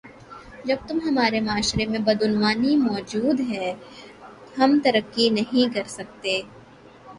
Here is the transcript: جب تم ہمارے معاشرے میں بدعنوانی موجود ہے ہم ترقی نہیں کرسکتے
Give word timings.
جب 0.65 0.77
تم 0.87 0.99
ہمارے 1.03 1.39
معاشرے 1.39 1.85
میں 1.85 1.99
بدعنوانی 1.99 2.75
موجود 2.79 3.39
ہے 3.49 3.73
ہم 4.57 4.77
ترقی 4.83 5.29
نہیں 5.31 5.73
کرسکتے 5.73 6.41